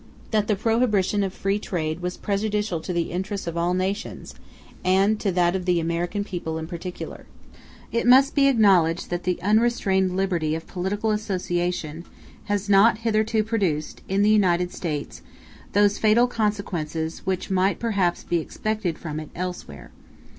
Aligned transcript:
That 0.31 0.47
the 0.47 0.55
prohibition 0.55 1.21
of 1.21 1.31
free 1.31 1.59
trade 1.59 1.99
was 1.99 2.17
prejudicial 2.17 2.79
to 2.79 2.91
the 2.91 3.11
interests 3.11 3.45
of 3.45 3.55
all 3.55 3.75
nations, 3.75 4.33
and 4.83 5.19
to 5.19 5.31
that 5.33 5.55
of 5.55 5.65
the 5.65 5.79
American 5.79 6.23
people 6.23 6.57
in 6.57 6.65
particular. 6.65 7.27
It 7.91 8.07
must 8.07 8.33
be 8.33 8.47
acknowledged 8.47 9.11
that 9.11 9.25
the 9.25 9.39
unrestrained 9.43 10.15
liberty 10.17 10.55
of 10.55 10.65
political 10.65 11.11
association 11.11 12.03
has 12.45 12.67
not 12.67 12.97
hitherto 13.05 13.43
produced, 13.43 14.01
in 14.09 14.23
the 14.23 14.31
United 14.31 14.73
States, 14.73 15.21
those 15.73 15.99
fatal 15.99 16.25
consequences 16.25 17.19
which 17.27 17.51
might 17.51 17.77
perhaps 17.77 18.23
be 18.23 18.39
expected 18.39 18.97
from 18.97 19.19
it 19.19 19.29
elsewhere. 19.35 19.91